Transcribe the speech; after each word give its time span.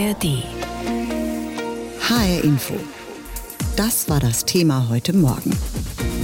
ARD. 0.00 0.42
HR 2.08 2.44
Info. 2.44 2.74
Das 3.76 4.08
war 4.08 4.18
das 4.18 4.46
Thema 4.46 4.88
heute 4.88 5.14
Morgen. 5.14 5.50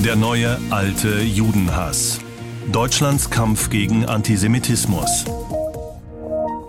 Der 0.02 0.16
neue 0.16 0.58
alte 0.70 1.20
Judenhass. 1.20 2.18
Deutschlands 2.72 3.28
Kampf 3.28 3.68
gegen 3.68 4.06
Antisemitismus. 4.06 5.26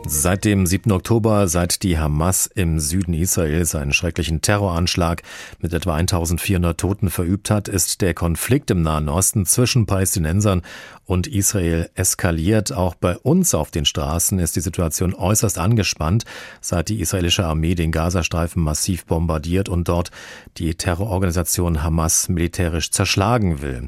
Seit 0.06 0.46
dem 0.46 0.66
7. 0.66 0.92
Oktober, 0.92 1.48
seit 1.50 1.84
die 1.84 1.98
Hamas 1.98 2.48
im 2.48 2.80
Süden 2.80 3.14
Israels 3.14 3.76
einen 3.76 3.92
schrecklichen 3.92 4.42
Terroranschlag 4.42 5.22
mit 5.60 5.74
etwa 5.74 5.96
1400 5.96 6.78
Toten 6.78 7.10
verübt 7.10 7.50
hat, 7.50 7.68
ist 7.68 8.02
der 8.02 8.14
Konflikt 8.14 8.72
im 8.72 8.82
Nahen 8.82 9.10
Osten 9.10 9.46
zwischen 9.46 9.86
Palästinensern 9.86 10.62
und 11.08 11.26
Israel 11.26 11.90
eskaliert. 11.96 12.72
Auch 12.74 12.94
bei 12.94 13.18
uns 13.18 13.56
auf 13.56 13.72
den 13.72 13.86
Straßen 13.86 14.38
ist 14.40 14.56
die 14.56 14.62
Situation 14.62 15.16
äußerst 15.16 15.58
angespannt, 15.58 16.26
seit 16.62 16.90
die 16.90 17.00
israelische 17.00 17.46
Armee 17.46 17.74
den 17.76 17.92
Gazastreifen 17.92 18.62
massiv 18.62 19.06
bombardiert 19.06 19.70
und 19.70 19.88
dort 19.88 20.12
die 20.58 20.76
Terrororganisation 20.76 21.82
Hamas 21.82 22.28
militärisch 22.30 22.92
zerschlagen 22.92 23.62
will. 23.62 23.88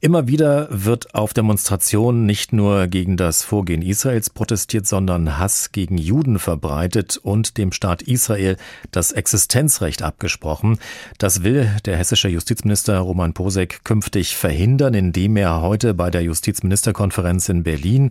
Immer 0.00 0.28
wieder 0.28 0.68
wird 0.70 1.14
auf 1.14 1.34
Demonstrationen 1.34 2.26
nicht 2.26 2.52
nur 2.52 2.86
gegen 2.86 3.16
das 3.16 3.42
Vorgehen 3.42 3.82
Israels 3.82 4.30
protestiert, 4.30 4.86
sondern 4.86 5.38
Hass 5.38 5.72
gegen 5.72 5.98
Juden 5.98 6.38
verbreitet 6.38 7.16
und 7.16 7.58
dem 7.58 7.72
Staat 7.72 8.02
Israel 8.02 8.56
das 8.92 9.10
Existenzrecht 9.10 10.02
abgesprochen. 10.02 10.78
Das 11.18 11.42
will 11.42 11.68
der 11.86 11.96
hessische 11.96 12.28
Justizminister 12.28 12.98
Roman 12.98 13.32
Posek 13.32 13.84
künftig 13.84 14.36
verhindern, 14.36 14.94
indem 14.94 15.36
er 15.36 15.60
heute 15.60 15.94
bei 15.94 16.10
der 16.10 16.22
Justizministerkonferenz 16.52 17.48
in 17.48 17.62
Berlin 17.62 18.10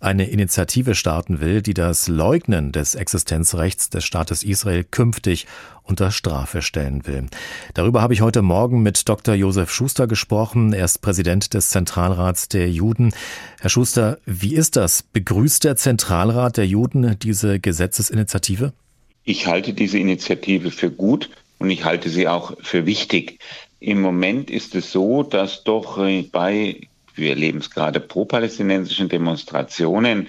eine 0.00 0.28
Initiative 0.30 0.94
starten 0.94 1.40
will, 1.40 1.60
die 1.60 1.74
das 1.74 2.08
Leugnen 2.08 2.72
des 2.72 2.94
Existenzrechts 2.94 3.90
des 3.90 4.04
Staates 4.04 4.42
Israel 4.42 4.84
künftig 4.84 5.46
unter 5.82 6.10
Strafe 6.10 6.62
stellen 6.62 7.06
will. 7.06 7.26
Darüber 7.74 8.00
habe 8.00 8.14
ich 8.14 8.22
heute 8.22 8.40
Morgen 8.40 8.82
mit 8.82 9.08
Dr. 9.08 9.34
Josef 9.34 9.70
Schuster 9.70 10.06
gesprochen. 10.06 10.72
Er 10.72 10.86
ist 10.86 11.02
Präsident 11.02 11.52
des 11.52 11.68
Zentralrats 11.68 12.48
der 12.48 12.70
Juden. 12.70 13.12
Herr 13.60 13.70
Schuster, 13.70 14.18
wie 14.24 14.54
ist 14.54 14.76
das? 14.76 15.02
Begrüßt 15.02 15.64
der 15.64 15.76
Zentralrat 15.76 16.56
der 16.56 16.66
Juden 16.66 17.18
diese 17.18 17.60
Gesetzesinitiative? 17.60 18.72
Ich 19.24 19.46
halte 19.46 19.74
diese 19.74 19.98
Initiative 19.98 20.70
für 20.70 20.90
gut 20.90 21.30
und 21.58 21.68
ich 21.70 21.84
halte 21.84 22.08
sie 22.08 22.26
auch 22.26 22.56
für 22.62 22.86
wichtig. 22.86 23.38
Im 23.80 24.00
Moment 24.00 24.50
ist 24.50 24.74
es 24.74 24.92
so, 24.92 25.22
dass 25.24 25.64
doch 25.64 25.98
bei, 26.32 26.80
wir 27.14 27.30
erleben 27.30 27.58
es 27.58 27.70
gerade 27.70 28.00
pro-palästinensischen 28.00 29.08
Demonstrationen, 29.08 30.28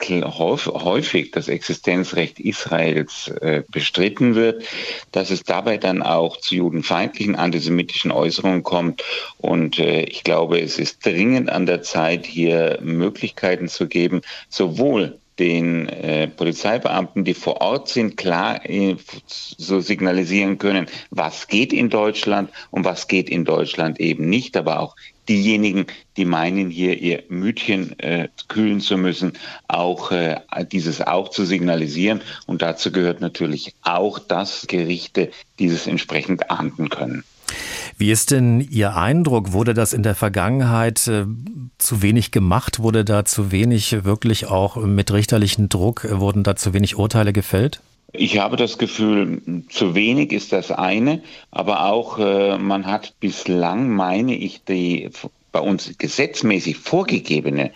häufig 0.00 1.30
das 1.30 1.48
Existenzrecht 1.48 2.40
Israels 2.40 3.28
äh, 3.40 3.62
bestritten 3.70 4.34
wird, 4.34 4.64
dass 5.12 5.30
es 5.30 5.44
dabei 5.44 5.78
dann 5.78 6.02
auch 6.02 6.36
zu 6.36 6.56
judenfeindlichen 6.56 7.36
antisemitischen 7.36 8.10
Äußerungen 8.10 8.62
kommt. 8.62 9.02
Und 9.38 9.78
äh, 9.78 10.02
ich 10.02 10.24
glaube, 10.24 10.60
es 10.60 10.78
ist 10.78 11.04
dringend 11.04 11.50
an 11.50 11.66
der 11.66 11.82
Zeit, 11.82 12.26
hier 12.26 12.78
Möglichkeiten 12.82 13.68
zu 13.68 13.86
geben, 13.86 14.22
sowohl 14.48 15.18
den 15.38 15.88
äh, 15.88 16.28
Polizeibeamten, 16.28 17.24
die 17.24 17.34
vor 17.34 17.60
Ort 17.60 17.88
sind, 17.88 18.16
klar 18.16 18.64
äh, 18.68 18.96
so 19.26 19.80
signalisieren 19.80 20.58
können, 20.58 20.86
was 21.10 21.48
geht 21.48 21.72
in 21.72 21.90
Deutschland 21.90 22.50
und 22.70 22.84
was 22.84 23.08
geht 23.08 23.28
in 23.28 23.44
Deutschland 23.44 24.00
eben 24.00 24.28
nicht, 24.28 24.56
aber 24.56 24.80
auch 24.80 24.96
diejenigen, 25.28 25.86
die 26.16 26.24
meinen, 26.24 26.70
hier 26.70 27.00
ihr 27.00 27.22
Mütchen 27.28 27.98
äh, 27.98 28.28
kühlen 28.48 28.80
zu 28.80 28.96
müssen, 28.96 29.32
auch 29.68 30.12
äh, 30.12 30.40
dieses 30.70 31.00
auch 31.00 31.30
zu 31.30 31.44
signalisieren. 31.44 32.20
Und 32.46 32.62
dazu 32.62 32.92
gehört 32.92 33.20
natürlich 33.20 33.74
auch, 33.82 34.18
dass 34.18 34.66
Gerichte 34.66 35.30
dieses 35.58 35.86
entsprechend 35.86 36.50
ahnden 36.50 36.90
können. 36.90 37.24
Wie 37.96 38.10
ist 38.10 38.30
denn 38.30 38.60
Ihr 38.60 38.96
Eindruck? 38.96 39.52
Wurde 39.52 39.74
das 39.74 39.92
in 39.92 40.02
der 40.02 40.14
Vergangenheit 40.14 41.06
äh, 41.06 41.26
zu 41.78 42.02
wenig 42.02 42.30
gemacht? 42.30 42.80
Wurde 42.80 43.04
da 43.04 43.24
zu 43.24 43.52
wenig 43.52 44.04
wirklich 44.04 44.46
auch 44.46 44.76
mit 44.76 45.12
richterlichen 45.12 45.68
Druck, 45.68 46.04
äh, 46.04 46.20
wurden 46.20 46.42
da 46.42 46.56
zu 46.56 46.74
wenig 46.74 46.96
Urteile 46.96 47.32
gefällt? 47.32 47.80
Ich 48.16 48.38
habe 48.38 48.56
das 48.56 48.78
Gefühl, 48.78 49.64
zu 49.70 49.96
wenig 49.96 50.32
ist 50.32 50.52
das 50.52 50.70
eine, 50.70 51.20
aber 51.50 51.86
auch 51.86 52.18
äh, 52.20 52.58
man 52.58 52.86
hat 52.86 53.14
bislang, 53.18 53.90
meine 53.90 54.36
ich, 54.36 54.62
die 54.62 55.10
bei 55.54 55.60
uns 55.60 55.96
gesetzmäßig 55.98 56.78
vorgegebene, 56.78 57.70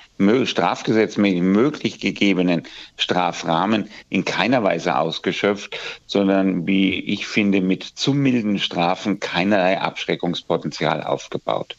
strafgesetzmäßig 0.44 1.42
möglich 1.42 2.00
gegebenen 2.00 2.64
Strafrahmen 2.96 3.88
in 4.08 4.24
keiner 4.24 4.64
Weise 4.64 4.96
ausgeschöpft, 4.96 5.78
sondern 6.04 6.66
wie 6.66 6.98
ich 6.98 7.28
finde, 7.28 7.60
mit 7.60 7.84
zu 7.84 8.14
milden 8.14 8.58
Strafen 8.58 9.20
keinerlei 9.20 9.80
Abschreckungspotenzial 9.80 11.04
aufgebaut. 11.04 11.76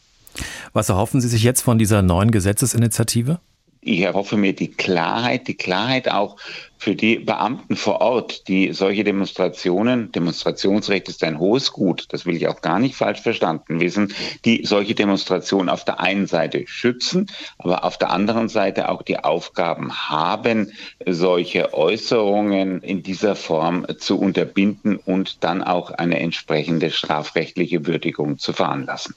Was 0.72 0.88
erhoffen 0.88 1.20
Sie 1.20 1.28
sich 1.28 1.42
jetzt 1.42 1.60
von 1.60 1.78
dieser 1.78 2.00
neuen 2.00 2.30
Gesetzesinitiative? 2.30 3.38
Ich 3.82 4.00
erhoffe 4.00 4.38
mir 4.38 4.54
die 4.54 4.68
Klarheit, 4.68 5.48
die 5.48 5.56
Klarheit 5.56 6.10
auch 6.10 6.38
für 6.80 6.96
die 6.96 7.18
Beamten 7.18 7.76
vor 7.76 8.00
Ort, 8.00 8.48
die 8.48 8.72
solche 8.72 9.04
Demonstrationen, 9.04 10.10
Demonstrationsrecht 10.12 11.10
ist 11.10 11.22
ein 11.22 11.38
hohes 11.38 11.72
Gut, 11.72 12.06
das 12.08 12.24
will 12.24 12.36
ich 12.36 12.48
auch 12.48 12.62
gar 12.62 12.78
nicht 12.78 12.94
falsch 12.94 13.20
verstanden 13.20 13.80
wissen, 13.80 14.14
die 14.46 14.64
solche 14.64 14.94
Demonstrationen 14.94 15.68
auf 15.68 15.84
der 15.84 16.00
einen 16.00 16.26
Seite 16.26 16.64
schützen, 16.66 17.26
aber 17.58 17.84
auf 17.84 17.98
der 17.98 18.10
anderen 18.10 18.48
Seite 18.48 18.88
auch 18.88 19.02
die 19.02 19.18
Aufgaben 19.18 19.92
haben, 19.92 20.72
solche 21.06 21.74
Äußerungen 21.74 22.80
in 22.80 23.02
dieser 23.02 23.36
Form 23.36 23.86
zu 23.98 24.18
unterbinden 24.18 24.96
und 24.96 25.44
dann 25.44 25.62
auch 25.62 25.90
eine 25.90 26.18
entsprechende 26.18 26.90
strafrechtliche 26.90 27.86
Würdigung 27.86 28.38
zu 28.38 28.54
veranlassen. 28.54 29.14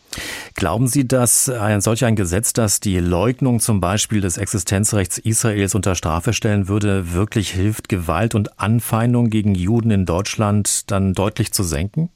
Glauben 0.55 0.87
Sie, 0.87 1.07
dass 1.07 1.47
ein 1.47 1.79
solch 1.79 2.03
ein 2.03 2.17
Gesetz, 2.17 2.51
das 2.51 2.81
die 2.81 2.99
Leugnung 2.99 3.61
zum 3.61 3.79
Beispiel 3.79 4.19
des 4.19 4.35
Existenzrechts 4.35 5.17
Israels 5.17 5.75
unter 5.75 5.95
Strafe 5.95 6.33
stellen 6.33 6.67
würde, 6.67 7.13
wirklich 7.13 7.52
hilft, 7.53 7.89
Gewalt 7.89 8.35
und 8.35 8.59
Anfeindung 8.59 9.29
gegen 9.29 9.55
Juden 9.55 9.91
in 9.91 10.05
Deutschland 10.05 10.91
dann 10.91 11.13
deutlich 11.13 11.53
zu 11.53 11.63
senken? 11.63 12.09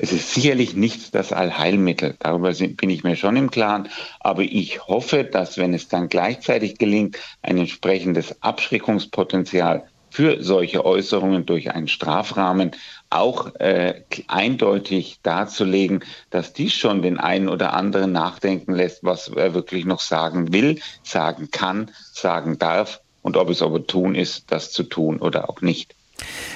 Es 0.00 0.12
ist 0.12 0.32
sicherlich 0.32 0.76
nicht 0.76 1.14
das 1.16 1.32
Allheilmittel, 1.32 2.14
darüber 2.20 2.52
bin 2.52 2.88
ich 2.88 3.02
mir 3.02 3.16
schon 3.16 3.36
im 3.36 3.50
Klaren, 3.50 3.88
aber 4.20 4.42
ich 4.42 4.86
hoffe, 4.86 5.24
dass 5.24 5.58
wenn 5.58 5.74
es 5.74 5.88
dann 5.88 6.08
gleichzeitig 6.08 6.78
gelingt, 6.78 7.18
ein 7.42 7.58
entsprechendes 7.58 8.40
Abschreckungspotenzial 8.40 9.88
für 10.10 10.42
solche 10.42 10.84
Äußerungen 10.84 11.46
durch 11.46 11.72
einen 11.72 11.88
Strafrahmen 11.88 12.70
auch 13.10 13.54
äh, 13.56 14.02
eindeutig 14.28 15.18
darzulegen, 15.22 16.04
dass 16.30 16.52
dies 16.52 16.74
schon 16.74 17.02
den 17.02 17.18
einen 17.18 17.48
oder 17.48 17.74
anderen 17.74 18.12
nachdenken 18.12 18.74
lässt, 18.74 19.02
was 19.02 19.28
er 19.28 19.54
wirklich 19.54 19.84
noch 19.84 20.00
sagen 20.00 20.52
will, 20.52 20.80
sagen 21.02 21.50
kann, 21.50 21.90
sagen 22.12 22.58
darf 22.58 23.00
und 23.28 23.36
ob 23.36 23.50
es 23.50 23.60
opportun 23.60 24.14
ist, 24.14 24.50
das 24.50 24.72
zu 24.72 24.82
tun 24.82 25.18
oder 25.18 25.50
auch 25.50 25.60
nicht. 25.60 25.94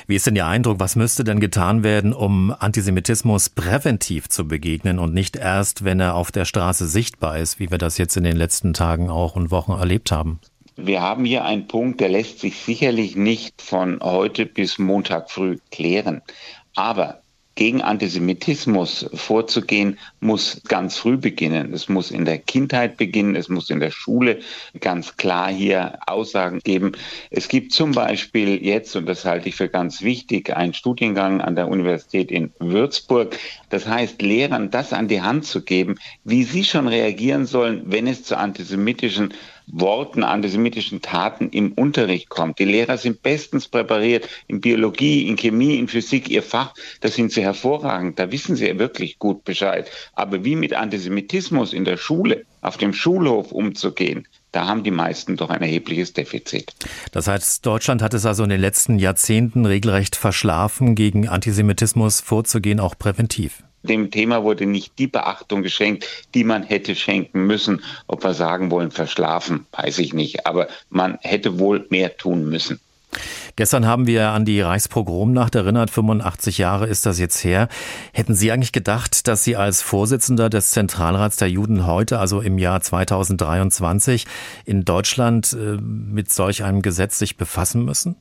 Wie 0.07 0.17
ist 0.17 0.27
denn 0.27 0.35
Ihr 0.35 0.47
Eindruck, 0.47 0.81
was 0.81 0.97
müsste 0.97 1.23
denn 1.23 1.39
getan 1.39 1.85
werden, 1.85 2.15
um 2.15 2.53
Antisemitismus 2.59 3.51
präventiv 3.51 4.29
zu 4.29 4.49
begegnen 4.49 4.99
und 4.99 5.13
nicht 5.13 5.37
erst, 5.37 5.85
wenn 5.85 6.01
er 6.01 6.15
auf 6.15 6.33
der 6.33 6.47
Straße 6.47 6.89
sichtbar 6.89 7.39
ist, 7.39 7.61
wie 7.61 7.71
wir 7.71 7.79
das 7.79 7.99
jetzt 7.99 8.17
in 8.17 8.25
den 8.25 8.37
letzten 8.37 8.73
Tagen 8.73 9.11
auch 9.11 9.37
und 9.37 9.51
Wochen 9.51 9.73
erlebt 9.73 10.11
haben? 10.11 10.41
Wir 10.77 11.03
haben 11.03 11.27
hier 11.27 11.45
einen 11.45 11.69
Punkt, 11.69 12.01
der 12.01 12.09
lässt 12.09 12.41
sich 12.41 12.57
sicherlich 12.57 13.15
nicht 13.15 13.61
von 13.61 14.01
heute 14.03 14.47
bis 14.47 14.79
Montag 14.79 15.31
früh 15.31 15.59
klären. 15.71 16.23
Aber 16.75 17.22
gegen 17.63 17.81
Antisemitismus 17.81 19.09
vorzugehen, 19.15 19.97
muss 20.19 20.61
ganz 20.67 20.97
früh 20.97 21.17
beginnen. 21.17 21.73
Es 21.73 21.89
muss 21.89 22.11
in 22.11 22.25
der 22.25 22.39
Kindheit 22.39 22.97
beginnen, 22.97 23.37
es 23.37 23.49
muss 23.49 23.71
in 23.71 23.79
der 23.79 23.93
Schule 23.93 24.41
ganz 24.81 25.17
klar 25.17 25.49
hier 25.49 25.97
Aussagen 26.09 26.59
geben. 26.59 26.91
Es 27.31 27.47
gibt 27.47 27.71
zum 27.71 27.93
Beispiel 27.93 28.61
jetzt, 28.67 28.97
und 28.97 29.07
das 29.07 29.25
halte 29.25 29.49
ich 29.49 29.55
für 29.55 29.69
ganz 29.69 30.03
wichtig, 30.03 30.57
einen 30.57 30.75
Studiengang 30.75 31.41
an 31.41 31.55
der 31.55 31.69
Universität 31.69 32.33
in 32.33 32.51
Würzburg. 32.59 33.39
Das 33.71 33.87
heißt, 33.87 34.21
Lehrern 34.23 34.73
das 34.73 34.93
an 34.93 35.07
die 35.07 35.23
Hand 35.23 35.45
zu 35.45 35.63
geben, 35.63 36.01
wie 36.25 36.43
sie 36.43 36.65
schon 36.65 36.89
reagieren 36.89 37.47
sollen, 37.47 37.85
wenn 37.87 38.09
es 38.09 38.25
zu 38.25 38.37
antisemitischen 38.37 39.35
Worten, 39.67 40.25
antisemitischen 40.25 41.03
Taten 41.03 41.51
im 41.51 41.73
Unterricht 41.73 42.29
kommt. 42.29 42.59
Die 42.59 42.65
Lehrer 42.65 42.99
sind 42.99 43.23
bestens 43.23 43.69
präpariert 43.69 44.29
in 44.47 44.61
Biologie, 44.61 45.29
in 45.29 45.37
Chemie, 45.37 45.79
in 45.79 45.89
Physik, 45.89 46.29
ihr 46.29 46.43
Fach, 46.43 46.75
da 47.01 47.09
sind 47.09 47.33
sie 47.33 47.43
hervorragend, 47.43 48.19
da 48.19 48.31
wissen 48.31 48.57
sie 48.57 48.79
wirklich 48.79 49.19
gut 49.19 49.45
Bescheid. 49.45 49.91
Aber 50.15 50.45
wie 50.45 50.57
mit 50.57 50.75
Antisemitismus 50.75 51.73
in 51.73 51.85
der 51.85 51.97
Schule, 51.97 52.45
auf 52.61 52.77
dem 52.77 52.93
Schulhof 52.93 53.53
umzugehen, 53.53 54.27
da 54.53 54.67
haben 54.67 54.85
die 54.85 54.91
meisten 54.91 55.37
doch 55.37 55.51
ein 55.51 55.63
erhebliches 55.63 56.13
Defizit. 56.13 56.75
Das 57.11 57.27
heißt, 57.27 57.65
Deutschland 57.65 58.03
hat 58.03 58.15
es 58.15 58.27
also 58.27 58.45
in 58.45 58.51
den 58.51 58.61
letzten 58.61 58.99
Jahrzehnten 58.99 59.65
regelrecht 59.65 60.15
verschlafen, 60.15 60.95
gegen 60.95 61.27
Antisemitismus 61.27 62.21
vorzugehen, 62.21 62.79
auch 62.79 62.99
präventiv. 62.99 63.65
Dem 63.83 64.11
Thema 64.11 64.43
wurde 64.45 64.67
nicht 64.67 64.99
die 64.99 65.09
Beachtung 65.09 65.63
geschenkt, 65.63 66.07
die 66.35 66.45
man 66.45 66.63
hätte 66.63 66.95
schenken 66.95 67.47
müssen. 67.47 67.83
Ob 68.07 68.23
wir 68.25 68.35
sagen 68.35 68.71
wollen, 68.71 68.91
verschlafen, 68.91 69.67
weiß 69.73 69.99
ich 69.99 70.13
nicht. 70.13 70.47
Aber 70.47 70.69
man 70.89 71.19
hätte 71.23 71.59
wohl 71.59 71.87
mehr 71.91 72.17
tun 72.17 72.49
müssen. 72.49 72.81
Gestern 73.57 73.87
haben 73.87 74.07
wir 74.07 74.31
an 74.31 74.45
die 74.47 74.61
Reichspogromnacht 74.61 75.55
erinnert, 75.55 75.91
85 75.91 76.59
Jahre 76.59 76.87
ist 76.87 77.05
das 77.05 77.19
jetzt 77.19 77.45
her. 77.45 77.69
Hätten 78.13 78.35
Sie 78.35 78.51
eigentlich 78.51 78.73
gedacht, 78.73 79.29
dass 79.29 79.45
Sie 79.45 79.57
als 79.57 79.83
Vorsitzender 79.83 80.49
des 80.49 80.71
Zentralrats 80.71 81.37
der 81.37 81.51
Juden 81.51 81.87
heute, 81.87 82.19
also 82.19 82.41
im 82.41 82.59
Jahr 82.59 82.81
2023, 82.81 84.27
in 84.65 84.85
Deutschland 84.85 85.53
äh, 85.53 85.77
mit 85.77 86.33
solch 86.33 86.65
einem 86.65 86.81
Gesetz 86.81 87.19
sich 87.19 87.37
befassen 87.37 87.85
müssen? 87.85 88.17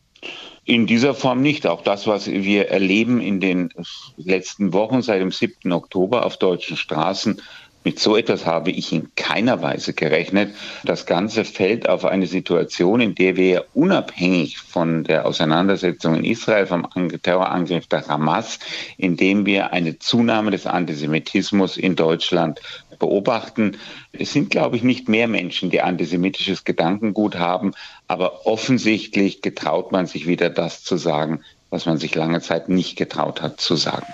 In 0.63 0.85
dieser 0.85 1.13
Form 1.13 1.41
nicht. 1.41 1.65
Auch 1.65 1.81
das, 1.81 2.07
was 2.07 2.27
wir 2.27 2.69
erleben 2.69 3.19
in 3.19 3.39
den 3.39 3.73
letzten 4.17 4.73
Wochen 4.73 5.01
seit 5.01 5.21
dem 5.21 5.31
7. 5.31 5.71
Oktober 5.71 6.25
auf 6.25 6.37
deutschen 6.37 6.77
Straßen, 6.77 7.41
mit 7.83 7.99
so 7.99 8.15
etwas 8.15 8.45
habe 8.45 8.71
ich 8.71 8.91
in 8.91 9.09
keiner 9.15 9.61
Weise 9.61 9.93
gerechnet. 9.93 10.53
Das 10.83 11.05
Ganze 11.05 11.45
fällt 11.45 11.89
auf 11.89 12.05
eine 12.05 12.27
Situation, 12.27 13.01
in 13.01 13.15
der 13.15 13.35
wir 13.35 13.65
unabhängig 13.73 14.59
von 14.59 15.03
der 15.03 15.25
Auseinandersetzung 15.25 16.15
in 16.15 16.23
Israel, 16.23 16.67
vom 16.67 16.87
Terrorangriff 17.21 17.87
der 17.87 18.07
Hamas, 18.07 18.59
in 18.97 19.17
dem 19.17 19.45
wir 19.45 19.73
eine 19.73 19.97
Zunahme 19.99 20.51
des 20.51 20.67
Antisemitismus 20.67 21.77
in 21.77 21.95
Deutschland 21.95 22.61
beobachten. 22.99 23.77
Es 24.13 24.31
sind, 24.31 24.51
glaube 24.51 24.75
ich, 24.75 24.83
nicht 24.83 25.09
mehr 25.09 25.27
Menschen, 25.27 25.69
die 25.69 25.81
antisemitisches 25.81 26.63
Gedankengut 26.63 27.37
haben, 27.37 27.73
aber 28.07 28.45
offensichtlich 28.45 29.41
getraut 29.41 29.91
man 29.91 30.05
sich 30.05 30.27
wieder 30.27 30.49
das 30.49 30.83
zu 30.83 30.97
sagen, 30.97 31.41
was 31.71 31.85
man 31.85 31.97
sich 31.97 32.13
lange 32.13 32.41
Zeit 32.41 32.69
nicht 32.69 32.97
getraut 32.97 33.41
hat 33.41 33.59
zu 33.59 33.75
sagen. 33.75 34.05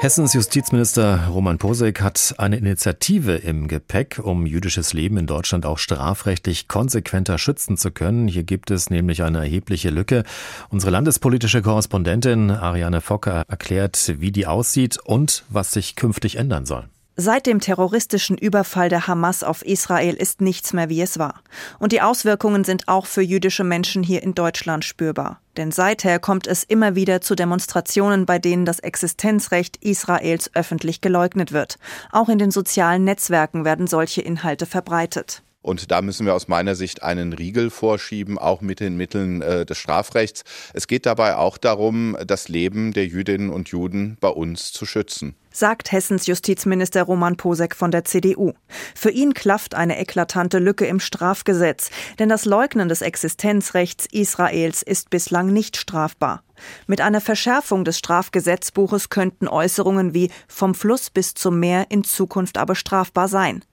Hessens 0.00 0.32
Justizminister 0.32 1.26
Roman 1.26 1.58
Posek 1.58 2.00
hat 2.00 2.36
eine 2.38 2.56
Initiative 2.56 3.34
im 3.34 3.66
Gepäck, 3.66 4.20
um 4.22 4.46
jüdisches 4.46 4.92
Leben 4.92 5.16
in 5.16 5.26
Deutschland 5.26 5.66
auch 5.66 5.78
strafrechtlich 5.78 6.68
konsequenter 6.68 7.36
schützen 7.36 7.76
zu 7.76 7.90
können. 7.90 8.28
Hier 8.28 8.44
gibt 8.44 8.70
es 8.70 8.90
nämlich 8.90 9.24
eine 9.24 9.38
erhebliche 9.38 9.90
Lücke. 9.90 10.22
Unsere 10.70 10.92
landespolitische 10.92 11.62
Korrespondentin 11.62 12.52
Ariane 12.52 13.00
Focker 13.00 13.42
erklärt, 13.48 14.14
wie 14.20 14.30
die 14.30 14.46
aussieht 14.46 14.98
und 15.04 15.42
was 15.48 15.72
sich 15.72 15.96
künftig 15.96 16.36
ändern 16.36 16.64
soll. 16.64 16.88
Seit 17.20 17.46
dem 17.46 17.58
terroristischen 17.58 18.38
Überfall 18.38 18.88
der 18.90 19.08
Hamas 19.08 19.42
auf 19.42 19.62
Israel 19.62 20.14
ist 20.14 20.40
nichts 20.40 20.72
mehr 20.72 20.88
wie 20.88 21.00
es 21.02 21.18
war. 21.18 21.42
Und 21.80 21.90
die 21.90 22.00
Auswirkungen 22.00 22.62
sind 22.62 22.86
auch 22.86 23.06
für 23.06 23.22
jüdische 23.22 23.64
Menschen 23.64 24.04
hier 24.04 24.22
in 24.22 24.36
Deutschland 24.36 24.84
spürbar. 24.84 25.40
Denn 25.56 25.72
seither 25.72 26.20
kommt 26.20 26.46
es 26.46 26.62
immer 26.62 26.94
wieder 26.94 27.20
zu 27.20 27.34
Demonstrationen, 27.34 28.24
bei 28.24 28.38
denen 28.38 28.64
das 28.64 28.78
Existenzrecht 28.78 29.78
Israels 29.78 30.52
öffentlich 30.54 31.00
geleugnet 31.00 31.50
wird. 31.50 31.80
Auch 32.12 32.28
in 32.28 32.38
den 32.38 32.52
sozialen 32.52 33.02
Netzwerken 33.02 33.64
werden 33.64 33.88
solche 33.88 34.20
Inhalte 34.22 34.64
verbreitet. 34.64 35.42
Und 35.60 35.90
da 35.90 36.02
müssen 36.02 36.24
wir 36.24 36.36
aus 36.36 36.46
meiner 36.46 36.76
Sicht 36.76 37.02
einen 37.02 37.32
Riegel 37.32 37.70
vorschieben, 37.70 38.38
auch 38.38 38.60
mit 38.60 38.78
den 38.78 38.96
Mitteln 38.96 39.42
äh, 39.42 39.66
des 39.66 39.76
Strafrechts. 39.76 40.44
Es 40.72 40.86
geht 40.86 41.04
dabei 41.04 41.34
auch 41.34 41.58
darum, 41.58 42.16
das 42.24 42.46
Leben 42.46 42.92
der 42.92 43.06
Jüdinnen 43.06 43.50
und 43.50 43.70
Juden 43.70 44.16
bei 44.20 44.28
uns 44.28 44.70
zu 44.70 44.86
schützen 44.86 45.34
sagt 45.58 45.92
Hessens 45.92 46.26
Justizminister 46.26 47.02
Roman 47.02 47.36
Posek 47.36 47.74
von 47.74 47.90
der 47.90 48.04
CDU. 48.04 48.52
Für 48.94 49.10
ihn 49.10 49.34
klafft 49.34 49.74
eine 49.74 49.98
eklatante 49.98 50.58
Lücke 50.58 50.86
im 50.86 51.00
Strafgesetz, 51.00 51.90
denn 52.18 52.28
das 52.28 52.44
Leugnen 52.44 52.88
des 52.88 53.02
Existenzrechts 53.02 54.06
Israels 54.10 54.82
ist 54.82 55.10
bislang 55.10 55.52
nicht 55.52 55.76
strafbar. 55.76 56.42
Mit 56.86 57.00
einer 57.00 57.20
Verschärfung 57.20 57.84
des 57.84 57.98
Strafgesetzbuches 57.98 59.10
könnten 59.10 59.48
Äußerungen 59.48 60.14
wie 60.14 60.30
vom 60.48 60.74
Fluss 60.74 61.10
bis 61.10 61.34
zum 61.34 61.60
Meer 61.60 61.86
in 61.90 62.04
Zukunft 62.04 62.58
aber 62.58 62.74
strafbar 62.74 63.28
sein. 63.28 63.64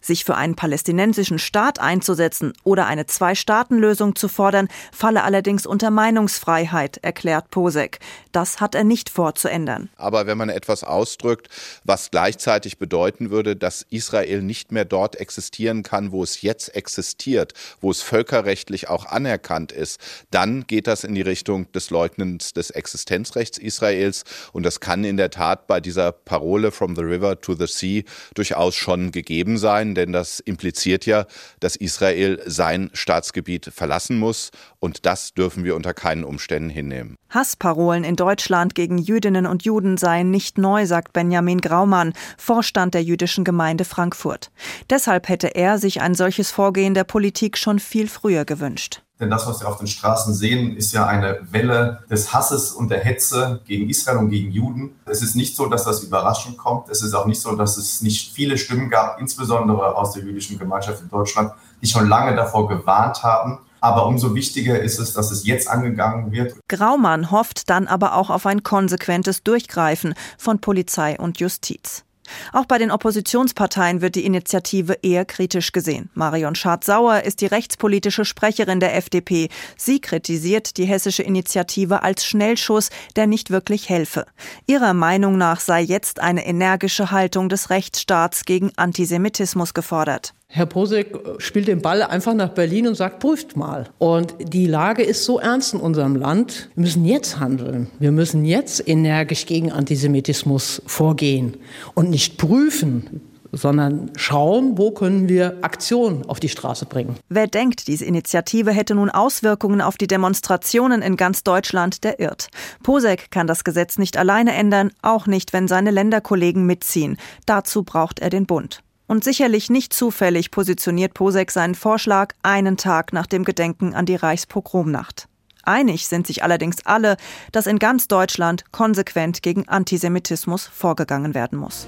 Sich 0.00 0.24
für 0.24 0.36
einen 0.36 0.56
palästinensischen 0.56 1.38
Staat 1.38 1.80
einzusetzen 1.80 2.52
oder 2.64 2.86
eine 2.86 3.06
Zwei-Staaten-Lösung 3.06 4.16
zu 4.16 4.28
fordern, 4.28 4.68
falle 4.92 5.22
allerdings 5.24 5.66
unter 5.66 5.90
Meinungsfreiheit, 5.90 6.98
erklärt 7.02 7.50
Posek. 7.50 7.98
Das 8.32 8.60
hat 8.60 8.74
er 8.74 8.84
nicht 8.84 9.10
vor 9.10 9.34
zu 9.34 9.48
ändern. 9.48 9.88
Aber 9.96 10.26
wenn 10.26 10.38
man 10.38 10.48
etwas 10.48 10.84
ausdrückt, 10.84 11.48
was 11.84 12.10
gleichzeitig 12.10 12.78
bedeuten 12.78 13.30
würde, 13.30 13.56
dass 13.56 13.86
Israel 13.90 14.42
nicht 14.42 14.72
mehr 14.72 14.84
dort 14.84 15.16
existieren 15.16 15.82
kann, 15.82 16.12
wo 16.12 16.22
es 16.22 16.42
jetzt 16.42 16.74
existiert, 16.74 17.54
wo 17.80 17.90
es 17.90 18.02
völkerrechtlich 18.02 18.88
auch 18.88 19.06
anerkannt 19.06 19.72
ist, 19.72 20.00
dann 20.30 20.66
geht 20.66 20.86
das 20.86 21.04
in 21.04 21.14
die 21.14 21.22
Richtung 21.22 21.70
des 21.72 21.90
Leugnens 21.90 22.52
des 22.52 22.70
Existenzrechts 22.70 23.58
Israels. 23.58 24.24
Und 24.52 24.64
das 24.64 24.80
kann 24.80 25.04
in 25.04 25.16
der 25.16 25.30
Tat 25.30 25.66
bei 25.66 25.80
dieser 25.80 26.12
Parole 26.12 26.70
From 26.70 26.94
the 26.94 27.02
River 27.02 27.40
to 27.40 27.54
the 27.54 27.66
Sea 27.66 28.02
durchaus 28.34 28.74
schon 28.74 29.12
gegeben 29.12 29.55
sein, 29.58 29.94
denn 29.94 30.12
das 30.12 30.40
impliziert 30.40 31.06
ja, 31.06 31.26
dass 31.60 31.76
Israel 31.76 32.42
sein 32.46 32.90
Staatsgebiet 32.92 33.70
verlassen 33.74 34.18
muss 34.18 34.50
und 34.78 35.06
das 35.06 35.34
dürfen 35.34 35.64
wir 35.64 35.76
unter 35.76 35.94
keinen 35.94 36.24
Umständen 36.24 36.70
hinnehmen. 36.70 37.16
Hassparolen 37.30 38.04
in 38.04 38.16
Deutschland 38.16 38.74
gegen 38.74 38.98
Jüdinnen 38.98 39.46
und 39.46 39.64
Juden 39.64 39.96
seien 39.96 40.30
nicht 40.30 40.58
neu, 40.58 40.86
sagt 40.86 41.12
Benjamin 41.12 41.60
Graumann, 41.60 42.12
Vorstand 42.38 42.94
der 42.94 43.02
jüdischen 43.02 43.44
Gemeinde 43.44 43.84
Frankfurt. 43.84 44.50
Deshalb 44.90 45.28
hätte 45.28 45.54
er 45.54 45.78
sich 45.78 46.00
ein 46.00 46.14
solches 46.14 46.50
Vorgehen 46.50 46.94
der 46.94 47.04
Politik 47.04 47.58
schon 47.58 47.78
viel 47.78 48.08
früher 48.08 48.44
gewünscht. 48.44 49.02
Denn 49.18 49.30
das, 49.30 49.46
was 49.46 49.60
wir 49.60 49.68
auf 49.68 49.78
den 49.78 49.86
Straßen 49.86 50.34
sehen, 50.34 50.76
ist 50.76 50.92
ja 50.92 51.06
eine 51.06 51.38
Welle 51.50 52.00
des 52.10 52.34
Hasses 52.34 52.72
und 52.72 52.90
der 52.90 53.00
Hetze 53.00 53.60
gegen 53.64 53.88
Israel 53.88 54.18
und 54.18 54.28
gegen 54.28 54.50
Juden. 54.50 54.96
Es 55.06 55.22
ist 55.22 55.34
nicht 55.36 55.56
so, 55.56 55.66
dass 55.66 55.84
das 55.84 56.02
überraschend 56.02 56.58
kommt. 56.58 56.90
Es 56.90 57.02
ist 57.02 57.14
auch 57.14 57.24
nicht 57.24 57.40
so, 57.40 57.56
dass 57.56 57.78
es 57.78 58.02
nicht 58.02 58.34
viele 58.34 58.58
Stimmen 58.58 58.90
gab, 58.90 59.18
insbesondere 59.18 59.96
aus 59.96 60.12
der 60.12 60.22
jüdischen 60.22 60.58
Gemeinschaft 60.58 61.00
in 61.00 61.08
Deutschland, 61.08 61.52
die 61.80 61.86
schon 61.86 62.08
lange 62.08 62.36
davor 62.36 62.68
gewarnt 62.68 63.22
haben. 63.22 63.60
Aber 63.80 64.06
umso 64.06 64.34
wichtiger 64.34 64.80
ist 64.80 64.98
es, 64.98 65.12
dass 65.12 65.30
es 65.30 65.46
jetzt 65.46 65.68
angegangen 65.68 66.32
wird. 66.32 66.54
Graumann 66.68 67.30
hofft 67.30 67.70
dann 67.70 67.86
aber 67.86 68.16
auch 68.16 68.30
auf 68.30 68.44
ein 68.44 68.62
konsequentes 68.62 69.42
Durchgreifen 69.42 70.14
von 70.38 70.60
Polizei 70.60 71.18
und 71.18 71.40
Justiz. 71.40 72.05
Auch 72.52 72.66
bei 72.66 72.78
den 72.78 72.90
Oppositionsparteien 72.90 74.00
wird 74.00 74.14
die 74.14 74.24
Initiative 74.24 74.98
eher 75.02 75.24
kritisch 75.24 75.72
gesehen. 75.72 76.10
Marion 76.14 76.54
Schardt-Sauer 76.54 77.22
ist 77.22 77.40
die 77.40 77.46
rechtspolitische 77.46 78.24
Sprecherin 78.24 78.80
der 78.80 78.96
FDP. 78.96 79.48
Sie 79.76 80.00
kritisiert 80.00 80.76
die 80.76 80.84
hessische 80.84 81.22
Initiative 81.22 82.02
als 82.02 82.24
Schnellschuss, 82.24 82.90
der 83.16 83.26
nicht 83.26 83.50
wirklich 83.50 83.88
helfe. 83.88 84.26
Ihrer 84.66 84.94
Meinung 84.94 85.38
nach 85.38 85.60
sei 85.60 85.80
jetzt 85.80 86.20
eine 86.20 86.46
energische 86.46 87.10
Haltung 87.10 87.48
des 87.48 87.70
Rechtsstaats 87.70 88.44
gegen 88.44 88.70
Antisemitismus 88.76 89.74
gefordert. 89.74 90.35
Herr 90.56 90.64
Posek 90.64 91.18
spielt 91.36 91.68
den 91.68 91.82
Ball 91.82 92.02
einfach 92.02 92.32
nach 92.32 92.48
Berlin 92.48 92.88
und 92.88 92.94
sagt, 92.94 93.18
prüft 93.18 93.58
mal. 93.58 93.90
Und 93.98 94.34
die 94.40 94.66
Lage 94.66 95.02
ist 95.02 95.24
so 95.24 95.38
ernst 95.38 95.74
in 95.74 95.80
unserem 95.80 96.16
Land. 96.16 96.70
Wir 96.74 96.82
müssen 96.82 97.04
jetzt 97.04 97.38
handeln. 97.38 97.88
Wir 97.98 98.10
müssen 98.10 98.46
jetzt 98.46 98.88
energisch 98.88 99.44
gegen 99.44 99.70
Antisemitismus 99.70 100.80
vorgehen 100.86 101.58
und 101.92 102.08
nicht 102.08 102.38
prüfen, 102.38 103.20
sondern 103.52 104.10
schauen, 104.16 104.78
wo 104.78 104.92
können 104.92 105.28
wir 105.28 105.58
Aktionen 105.60 106.24
auf 106.26 106.40
die 106.40 106.48
Straße 106.48 106.86
bringen. 106.86 107.16
Wer 107.28 107.48
denkt, 107.48 107.86
diese 107.86 108.06
Initiative 108.06 108.70
hätte 108.70 108.94
nun 108.94 109.10
Auswirkungen 109.10 109.82
auf 109.82 109.98
die 109.98 110.06
Demonstrationen 110.06 111.02
in 111.02 111.18
ganz 111.18 111.44
Deutschland, 111.44 112.02
der 112.02 112.18
irrt. 112.18 112.48
Posek 112.82 113.30
kann 113.30 113.46
das 113.46 113.62
Gesetz 113.62 113.98
nicht 113.98 114.16
alleine 114.16 114.54
ändern, 114.54 114.90
auch 115.02 115.26
nicht, 115.26 115.52
wenn 115.52 115.68
seine 115.68 115.90
Länderkollegen 115.90 116.64
mitziehen. 116.64 117.18
Dazu 117.44 117.82
braucht 117.82 118.20
er 118.20 118.30
den 118.30 118.46
Bund. 118.46 118.80
Und 119.06 119.24
sicherlich 119.24 119.70
nicht 119.70 119.92
zufällig 119.92 120.50
positioniert 120.50 121.14
Posek 121.14 121.50
seinen 121.50 121.74
Vorschlag 121.74 122.34
einen 122.42 122.76
Tag 122.76 123.12
nach 123.12 123.26
dem 123.26 123.44
Gedenken 123.44 123.94
an 123.94 124.06
die 124.06 124.16
Reichspogromnacht. 124.16 125.28
Einig 125.62 126.06
sind 126.06 126.26
sich 126.26 126.42
allerdings 126.42 126.84
alle, 126.84 127.16
dass 127.52 127.66
in 127.66 127.78
ganz 127.78 128.08
Deutschland 128.08 128.72
konsequent 128.72 129.42
gegen 129.42 129.68
Antisemitismus 129.68 130.66
vorgegangen 130.66 131.34
werden 131.34 131.58
muss. 131.58 131.86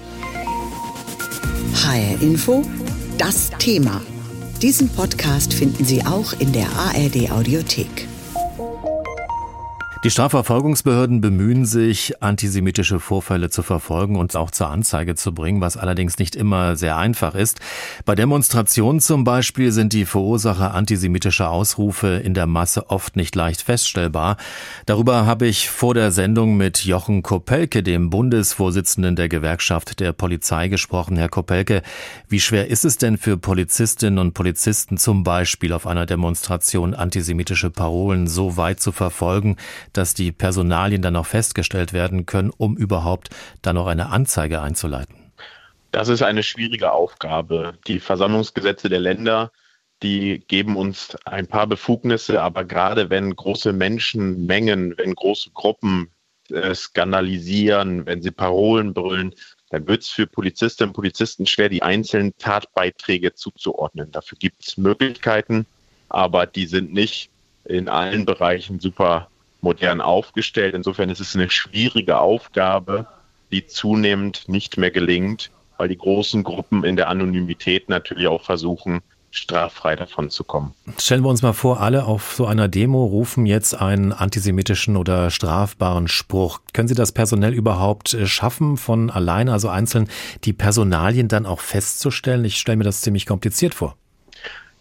HR 1.73 2.21
Info, 2.21 2.63
das 3.17 3.49
Thema. 3.57 4.01
Diesen 4.61 4.89
Podcast 4.89 5.53
finden 5.53 5.85
Sie 5.85 6.05
auch 6.05 6.33
in 6.33 6.51
der 6.51 6.67
ARD 6.73 7.31
Audiothek. 7.31 8.07
Die 10.05 10.11
Strafverfolgungsbehörden 10.11 11.19
bemühen 11.19 11.65
sich, 11.65 12.23
antisemitische 12.23 13.01
Vorfälle 13.01 13.49
zu 13.49 13.63
verfolgen 13.63 14.15
und 14.15 14.33
auch 14.37 14.49
zur 14.49 14.69
Anzeige 14.69 15.15
zu 15.15 15.33
bringen, 15.33 15.59
was 15.59 15.75
allerdings 15.75 16.17
nicht 16.17 16.37
immer 16.37 16.77
sehr 16.77 16.95
einfach 16.95 17.35
ist. 17.35 17.59
Bei 18.05 18.15
Demonstrationen 18.15 19.01
zum 19.01 19.25
Beispiel 19.25 19.73
sind 19.73 19.91
die 19.91 20.05
Verursacher 20.05 20.73
antisemitischer 20.73 21.49
Ausrufe 21.49 22.21
in 22.23 22.33
der 22.33 22.47
Masse 22.47 22.89
oft 22.89 23.17
nicht 23.17 23.35
leicht 23.35 23.61
feststellbar. 23.61 24.37
Darüber 24.85 25.25
habe 25.25 25.47
ich 25.47 25.69
vor 25.69 25.93
der 25.93 26.11
Sendung 26.11 26.55
mit 26.55 26.85
Jochen 26.85 27.21
Kopelke, 27.21 27.83
dem 27.83 28.09
Bundesvorsitzenden 28.09 29.17
der 29.17 29.27
Gewerkschaft 29.27 29.99
der 29.99 30.13
Polizei, 30.13 30.69
gesprochen. 30.69 31.17
Herr 31.17 31.27
Kopelke, 31.27 31.81
wie 32.29 32.39
schwer 32.39 32.67
ist 32.69 32.85
es 32.85 32.99
denn 32.99 33.17
für 33.17 33.35
Polizistinnen 33.35 34.19
und 34.19 34.33
Polizisten 34.33 34.97
zum 34.97 35.25
Beispiel 35.25 35.73
auf 35.73 35.85
einer 35.85 36.05
Demonstration 36.05 36.93
antisemitische 36.93 37.69
Parolen 37.69 38.27
so 38.27 38.55
weit 38.55 38.79
zu 38.79 38.93
verfolgen, 38.93 39.57
dass 39.93 40.13
die 40.13 40.31
Personalien 40.31 41.01
dann 41.01 41.15
auch 41.15 41.25
festgestellt 41.25 41.93
werden 41.93 42.25
können, 42.25 42.51
um 42.55 42.77
überhaupt 42.77 43.29
dann 43.61 43.75
noch 43.75 43.87
eine 43.87 44.09
Anzeige 44.09 44.61
einzuleiten? 44.61 45.15
Das 45.91 46.07
ist 46.07 46.21
eine 46.21 46.43
schwierige 46.43 46.91
Aufgabe. 46.91 47.73
Die 47.87 47.99
Versammlungsgesetze 47.99 48.89
der 48.89 48.99
Länder 48.99 49.51
die 50.01 50.43
geben 50.47 50.77
uns 50.77 51.15
ein 51.25 51.47
paar 51.47 51.67
Befugnisse, 51.67 52.41
aber 52.41 52.63
gerade 52.63 53.09
wenn 53.09 53.35
große 53.35 53.73
Menschenmengen, 53.73 54.97
wenn 54.97 55.13
große 55.13 55.51
Gruppen 55.53 56.09
äh, 56.49 56.73
skandalisieren, 56.73 58.05
wenn 58.05 58.21
sie 58.21 58.31
Parolen 58.31 58.93
brüllen, 58.93 59.35
dann 59.71 59.87
wird 59.87 60.03
es 60.03 60.09
für 60.09 60.25
Polizistinnen 60.25 60.89
und 60.89 60.95
Polizisten 60.95 61.45
schwer, 61.45 61.69
die 61.69 61.83
einzelnen 61.83 62.33
Tatbeiträge 62.37 63.33
zuzuordnen. 63.33 64.11
Dafür 64.11 64.37
gibt 64.37 64.65
es 64.65 64.77
Möglichkeiten, 64.77 65.65
aber 66.07 66.47
die 66.47 66.65
sind 66.65 66.93
nicht 66.93 67.29
in 67.65 67.87
allen 67.87 68.25
Bereichen 68.25 68.79
super 68.79 69.29
modern 69.61 70.01
aufgestellt. 70.01 70.75
Insofern 70.75 71.09
ist 71.09 71.19
es 71.19 71.35
eine 71.35 71.49
schwierige 71.49 72.19
Aufgabe, 72.19 73.07
die 73.51 73.65
zunehmend 73.65 74.47
nicht 74.47 74.77
mehr 74.77 74.91
gelingt, 74.91 75.51
weil 75.77 75.87
die 75.87 75.97
großen 75.97 76.43
Gruppen 76.43 76.83
in 76.83 76.95
der 76.95 77.09
Anonymität 77.09 77.89
natürlich 77.89 78.27
auch 78.27 78.43
versuchen, 78.43 79.01
straffrei 79.31 79.95
davon 79.95 80.29
zu 80.29 80.43
kommen. 80.43 80.73
Stellen 80.97 81.23
wir 81.23 81.29
uns 81.29 81.41
mal 81.41 81.53
vor, 81.53 81.81
alle 81.81 82.05
auf 82.05 82.33
so 82.33 82.45
einer 82.45 82.67
Demo 82.67 83.05
rufen 83.05 83.45
jetzt 83.45 83.75
einen 83.75 84.11
antisemitischen 84.11 84.97
oder 84.97 85.29
strafbaren 85.29 86.07
Spruch. 86.07 86.61
Können 86.73 86.87
Sie 86.87 86.95
das 86.95 87.11
personell 87.11 87.53
überhaupt 87.53 88.13
äh, 88.13 88.25
schaffen, 88.25 88.77
von 88.77 89.09
alleine, 89.09 89.53
also 89.53 89.69
einzeln, 89.69 90.09
die 90.45 90.53
Personalien 90.53 91.27
dann 91.27 91.45
auch 91.45 91.59
festzustellen? 91.59 92.43
Ich 92.45 92.57
stelle 92.57 92.77
mir 92.77 92.83
das 92.83 93.01
ziemlich 93.01 93.25
kompliziert 93.25 93.73
vor. 93.75 93.95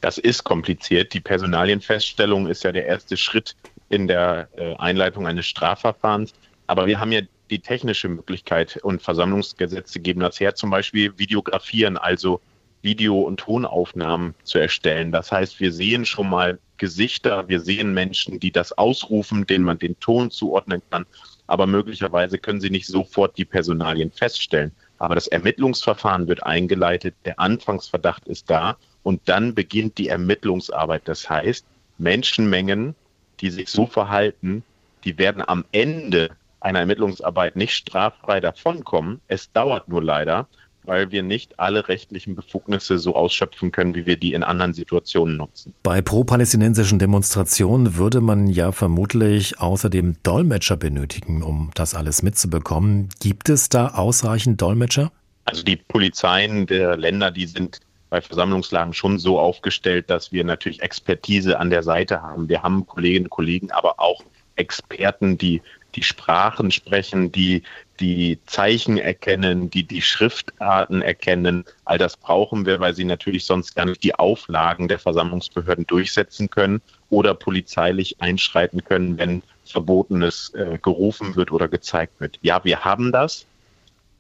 Das 0.01 0.17
ist 0.17 0.45
kompliziert. 0.45 1.13
Die 1.13 1.21
Personalienfeststellung 1.21 2.47
ist 2.47 2.63
ja 2.63 2.73
der 2.73 2.87
erste 2.87 3.17
Schritt 3.17 3.57
in 3.89 4.07
der 4.07 4.49
äh, 4.57 4.75
Einleitung 4.77 5.27
eines 5.27 5.47
Strafverfahrens. 5.47 6.33
Aber 6.67 6.87
wir 6.87 7.01
haben 7.01 7.13
ja 7.13 7.23
die 7.51 7.61
technische 7.61 8.09
Möglichkeit 8.09 8.79
und 8.83 9.03
Versammlungsgesetze 9.03 10.01
geben 10.01 10.21
das 10.21 10.39
her, 10.39 10.55
zum 10.55 10.71
Beispiel 10.71 11.19
Videografieren, 11.19 11.97
also 11.97 12.41
Video- 12.83 13.23
und 13.23 13.41
Tonaufnahmen 13.41 14.35
zu 14.45 14.59
erstellen. 14.59 15.11
Das 15.11 15.33
heißt, 15.33 15.59
wir 15.61 15.73
sehen 15.73 16.05
schon 16.05 16.29
mal 16.29 16.59
Gesichter, 16.77 17.49
wir 17.49 17.61
sehen 17.61 17.93
Menschen, 17.93 18.39
die 18.39 18.53
das 18.53 18.73
ausrufen, 18.73 19.47
denen 19.47 19.65
man 19.65 19.79
den 19.79 19.99
Ton 19.99 20.31
zuordnen 20.31 20.81
kann, 20.91 21.07
aber 21.49 21.67
möglicherweise 21.67 22.39
können 22.39 22.61
sie 22.61 22.71
nicht 22.71 22.87
sofort 22.87 23.37
die 23.37 23.45
Personalien 23.45 24.13
feststellen. 24.13 24.71
Aber 24.99 25.15
das 25.15 25.27
Ermittlungsverfahren 25.27 26.29
wird 26.29 26.45
eingeleitet, 26.45 27.15
der 27.25 27.41
Anfangsverdacht 27.41 28.29
ist 28.29 28.49
da 28.51 28.77
und 29.03 29.21
dann 29.25 29.55
beginnt 29.55 29.99
die 29.99 30.09
Ermittlungsarbeit. 30.09 31.03
Das 31.07 31.29
heißt, 31.29 31.67
Menschenmengen, 31.99 32.95
die 33.41 33.51
sich 33.51 33.69
so 33.69 33.87
verhalten, 33.87 34.63
die 35.05 35.19
werden 35.19 35.43
am 35.47 35.65
Ende 35.73 36.31
einer 36.61 36.81
Ermittlungsarbeit 36.81 37.57
nicht 37.57 37.73
straffrei 37.73 38.41
davonkommen. 38.41 39.21
Es 39.29 39.53
dauert 39.53 39.89
nur 39.89 40.03
leider, 40.03 40.49
weil 40.89 41.11
wir 41.11 41.23
nicht 41.23 41.59
alle 41.61 41.89
rechtlichen 41.89 42.35
Befugnisse 42.35 42.99
so 42.99 43.15
ausschöpfen 43.15 43.71
können, 43.71 43.95
wie 43.95 44.07
wir 44.07 44.17
die 44.17 44.33
in 44.33 44.43
anderen 44.43 44.73
Situationen 44.73 45.37
nutzen. 45.37 45.75
Bei 45.83 46.01
pro-palästinensischen 46.01 46.99
Demonstrationen 46.99 47.97
würde 47.97 48.21
man 48.21 48.47
ja 48.49 48.73
vermutlich 48.73 49.61
außerdem 49.61 50.17
Dolmetscher 50.23 50.77
benötigen, 50.77 51.43
um 51.43 51.71
das 51.75 51.95
alles 51.95 52.23
mitzubekommen. 52.23 53.11
Gibt 53.21 53.51
es 53.51 53.69
da 53.69 53.89
ausreichend 53.89 54.61
Dolmetscher? 54.61 55.13
Also 55.45 55.63
die 55.63 55.77
Polizeien 55.77 56.67
der 56.67 56.97
Länder, 56.97 57.31
die 57.31 57.47
sind 57.47 57.81
bei 58.11 58.21
Versammlungslagen 58.21 58.95
schon 58.95 59.19
so 59.19 59.39
aufgestellt, 59.39 60.11
dass 60.11 60.33
wir 60.33 60.45
natürlich 60.45 60.83
Expertise 60.83 61.59
an 61.59 61.71
der 61.71 61.83
Seite 61.83 62.23
haben. 62.23 62.49
Wir 62.49 62.63
haben 62.63 62.87
Kolleginnen 62.87 63.27
und 63.27 63.31
Kollegen, 63.31 63.71
aber 63.71 64.01
auch 64.01 64.23
Experten, 64.57 65.39
die 65.39 65.63
die 65.95 66.03
Sprachen 66.03 66.71
sprechen, 66.71 67.33
die 67.33 67.63
die 67.99 68.39
Zeichen 68.47 68.99
erkennen, 68.99 69.71
die 69.71 69.85
die 69.85 70.03
Schriftarten 70.03 71.03
erkennen. 71.03 71.65
All 71.85 71.99
das 71.99 72.17
brauchen 72.17 72.67
wir, 72.67 72.79
weil 72.79 72.95
sie 72.95 73.05
natürlich 73.05 73.45
sonst 73.45 73.75
gar 73.75 73.87
nicht 73.87 74.03
die 74.03 74.15
Auflagen 74.15 74.89
der 74.89 74.99
Versammlungsbehörden 74.99 75.87
durchsetzen 75.87 76.51
können 76.51 76.81
oder 77.11 77.35
polizeilich 77.35 78.21
einschreiten 78.21 78.85
können, 78.85 79.19
wenn 79.19 79.43
Verbotenes 79.65 80.53
äh, 80.55 80.79
gerufen 80.81 81.37
wird 81.37 81.53
oder 81.53 81.69
gezeigt 81.69 82.21
wird. 82.21 82.39
Ja, 82.43 82.65
wir 82.65 82.85
haben 82.85 83.11
das, 83.11 83.47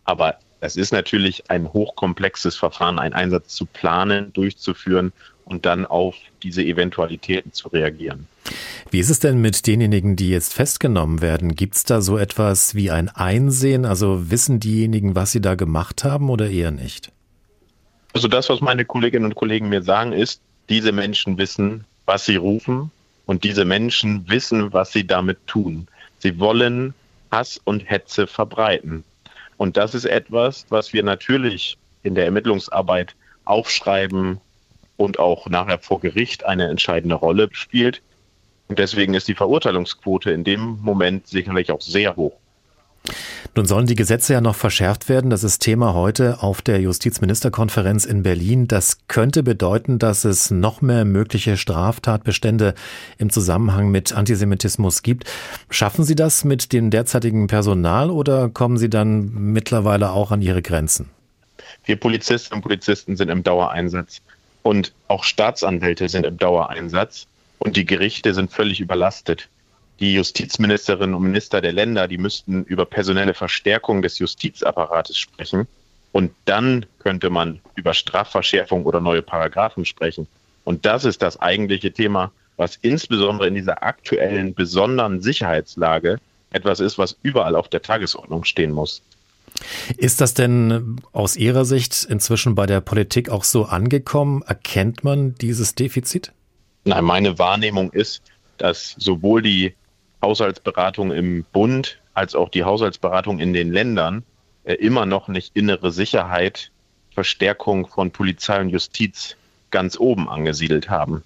aber 0.05 0.39
es 0.61 0.77
ist 0.77 0.93
natürlich 0.93 1.51
ein 1.51 1.73
hochkomplexes 1.73 2.57
Verfahren, 2.57 2.99
einen 2.99 3.15
Einsatz 3.15 3.55
zu 3.55 3.67
planen, 3.67 4.33
durchzuführen 4.33 5.13
und 5.45 5.67
dann 5.67 5.87
auf 5.87 6.15
diese 6.43 6.63
Eventualitäten 6.63 7.53
zu 7.53 7.69
reagieren. 7.69 8.27
Wie 8.91 8.99
ist 8.99 9.11
es 9.11 9.21
denn 9.21 9.41
mit 9.41 9.67
denjenigen, 9.67 10.17
die 10.17 10.31
jetzt 10.31 10.55
festgenommen 10.55 11.21
werden? 11.21 11.55
Gibt 11.55 11.77
es 11.77 11.85
da 11.85 12.01
so 12.01 12.19
etwas 12.19 12.75
wie 12.75 12.91
ein 12.91 13.09
Einsehen? 13.09 13.85
Also 13.85 14.31
wissen 14.31 14.61
diejenigen, 14.61 15.15
was 15.15 15.33
sie 15.33 15.41
da 15.41 15.55
gemacht 15.55 16.05
haben 16.05 16.31
oder 16.31 16.49
eher 16.49 16.71
nicht? 16.71 17.13
Also 18.15 18.29
das, 18.29 18.49
was 18.49 18.61
meine 18.61 18.85
Kolleginnen 18.85 19.27
und 19.27 19.35
Kollegen 19.35 19.69
mir 19.69 19.83
sagen, 19.83 20.13
ist, 20.13 20.41
diese 20.69 20.93
Menschen 20.93 21.39
wissen, 21.39 21.85
was 22.07 22.25
sie 22.25 22.37
rufen 22.37 22.91
und 23.27 23.45
diese 23.45 23.65
Menschen 23.65 24.29
wissen, 24.29 24.73
was 24.73 24.93
sie 24.93 25.07
damit 25.07 25.47
tun. 25.47 25.87
Sie 26.19 26.39
wollen 26.39 26.95
Hass 27.31 27.61
und 27.63 27.89
Hetze 27.89 28.27
verbreiten. 28.27 29.05
Und 29.59 29.77
das 29.77 29.95
ist 29.95 30.07
etwas, 30.07 30.65
was 30.71 30.95
wir 30.95 31.03
natürlich 31.03 31.77
in 32.03 32.15
der 32.15 32.25
Ermittlungsarbeit 32.25 33.15
aufschreiben, 33.45 34.41
und 34.99 35.19
auch 35.19 35.47
nachher 35.49 35.79
vor 35.79 36.01
Gericht 36.01 36.45
eine 36.45 36.69
entscheidende 36.69 37.15
Rolle 37.15 37.49
spielt. 37.53 38.03
Und 38.67 38.79
deswegen 38.79 39.15
ist 39.15 39.29
die 39.29 39.35
Verurteilungsquote 39.35 40.31
in 40.31 40.45
dem 40.45 40.79
Moment 40.83 41.27
sicherlich 41.27 41.71
auch 41.71 41.81
sehr 41.81 42.17
hoch. 42.17 42.37
Nun 43.55 43.67
sollen 43.67 43.87
die 43.87 43.95
Gesetze 43.95 44.35
ja 44.35 44.41
noch 44.41 44.55
verschärft 44.55 45.09
werden. 45.09 45.31
Das 45.31 45.43
ist 45.43 45.59
Thema 45.59 45.95
heute 45.95 46.43
auf 46.43 46.63
der 46.63 46.81
Justizministerkonferenz 46.81 48.05
in 48.05 48.23
Berlin. 48.23 48.69
Das 48.69 48.99
könnte 49.09 49.43
bedeuten, 49.43 49.99
dass 49.99 50.25
es 50.25 50.51
noch 50.51 50.81
mehr 50.81 51.05
mögliche 51.05 51.57
Straftatbestände 51.57 52.75
im 53.19 53.31
Zusammenhang 53.31 53.91
mit 53.91 54.13
Antisemitismus 54.13 55.03
gibt. 55.03 55.25
Schaffen 55.71 56.05
Sie 56.05 56.15
das 56.15 56.45
mit 56.45 56.73
dem 56.73 56.91
derzeitigen 56.91 57.47
Personal 57.47 58.11
oder 58.11 58.49
kommen 58.49 58.79
Sie 58.79 58.91
dann 58.91 59.53
mittlerweile 59.53 60.11
auch 60.13 60.31
an 60.31 60.43
Ihre 60.43 60.63
Grenzen? 60.63 61.11
Wir 61.85 61.97
Polizistinnen 61.97 62.59
und 62.59 62.63
Polizisten 62.63 63.17
sind 63.17 63.29
im 63.29 63.43
Dauereinsatz. 63.43 64.21
Und 64.63 64.93
auch 65.09 65.25
Staatsanwälte 65.25 66.09
sind 66.09 66.27
im 66.27 66.37
Dauereinsatz 66.37 67.27
und 67.59 67.77
die 67.77 67.87
Gerichte 67.87 68.35
sind 68.35 68.53
völlig 68.53 68.81
überlastet. 68.81 69.49
Die 70.01 70.15
Justizministerinnen 70.15 71.15
und 71.15 71.23
Minister 71.23 71.61
der 71.61 71.73
Länder, 71.73 72.07
die 72.07 72.19
müssten 72.19 72.65
über 72.65 72.85
personelle 72.85 73.35
Verstärkung 73.35 74.01
des 74.03 74.19
Justizapparates 74.19 75.19
sprechen. 75.19 75.67
Und 76.13 76.33
dann 76.45 76.87
könnte 77.01 77.31
man 77.31 77.61
über 77.75 77.95
Strafverschärfung 77.95 78.85
oder 78.87 79.01
neue 79.01 79.23
Paragraphen 79.23 79.85
sprechen. 79.85 80.27
Und 80.65 80.87
das 80.87 81.05
ist 81.05 81.23
das 81.23 81.41
eigentliche 81.41 81.93
Thema, 81.93 82.31
was 82.57 82.77
insbesondere 82.77 83.49
in 83.49 83.55
dieser 83.55 83.83
aktuellen 83.83 84.55
besonderen 84.55 85.21
Sicherheitslage 85.21 86.19
etwas 86.51 86.81
ist, 86.81 86.99
was 86.99 87.17
überall 87.23 87.57
auf 87.57 87.69
der 87.69 87.83
Tagesordnung 87.83 88.45
stehen 88.45 88.73
muss. 88.73 89.03
Ist 89.97 90.21
das 90.21 90.35
denn 90.35 91.01
aus 91.13 91.37
Ihrer 91.37 91.65
Sicht 91.65 92.05
inzwischen 92.09 92.55
bei 92.55 92.67
der 92.67 92.81
Politik 92.81 93.31
auch 93.31 93.45
so 93.45 93.65
angekommen? 93.65 94.43
Erkennt 94.47 95.05
man 95.05 95.35
dieses 95.37 95.75
Defizit? 95.75 96.33
Nein, 96.85 97.05
meine 97.05 97.39
Wahrnehmung 97.39 97.91
ist, 97.93 98.23
dass 98.59 98.95
sowohl 98.99 99.43
die 99.43 99.75
Haushaltsberatung 100.23 101.13
im 101.13 101.45
Bund 101.53 101.99
als 102.15 102.35
auch 102.35 102.49
die 102.49 102.65
Haushaltsberatung 102.65 103.39
in 103.39 103.53
den 103.53 103.73
Ländern 103.73 104.25
äh, 104.65 104.75
immer 104.75 105.07
noch 105.07 105.29
nicht 105.29 105.57
innere 105.57 105.93
Sicherheit, 105.93 106.71
Verstärkung 107.15 107.87
von 107.87 108.11
Polizei 108.11 108.61
und 108.61 108.69
Justiz 108.69 109.37
ganz 109.71 109.99
oben 109.99 110.29
angesiedelt 110.29 110.89
haben. 110.89 111.23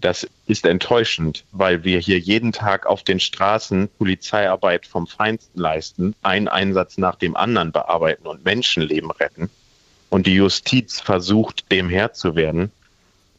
Das 0.00 0.26
ist 0.46 0.64
enttäuschend, 0.64 1.44
weil 1.52 1.84
wir 1.84 1.98
hier 1.98 2.18
jeden 2.18 2.52
Tag 2.52 2.86
auf 2.86 3.02
den 3.02 3.20
Straßen 3.20 3.88
Polizeiarbeit 3.98 4.86
vom 4.86 5.06
Feinsten 5.06 5.60
leisten, 5.60 6.14
einen 6.22 6.48
Einsatz 6.48 6.96
nach 6.96 7.16
dem 7.16 7.36
anderen 7.36 7.70
bearbeiten 7.70 8.26
und 8.26 8.44
Menschenleben 8.44 9.10
retten. 9.10 9.50
Und 10.08 10.26
die 10.26 10.34
Justiz 10.34 11.00
versucht, 11.00 11.70
dem 11.70 11.90
Herr 11.90 12.14
zu 12.14 12.34
werden. 12.34 12.72